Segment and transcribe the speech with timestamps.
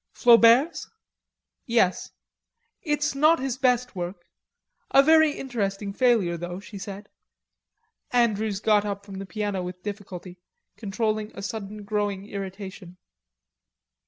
[0.13, 0.89] "Flaubert's?"
[1.67, 2.09] "Yes."
[2.81, 4.25] "It's not his best work.
[4.89, 7.07] A very interesting failure though," she said.
[8.09, 10.39] Andrews got up from the piano with difficulty,
[10.75, 12.97] controlling a sudden growing irritation.